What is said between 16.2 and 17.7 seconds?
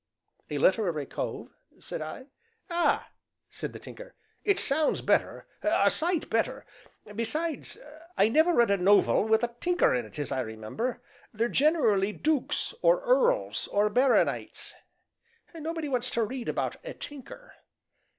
read about a tinker."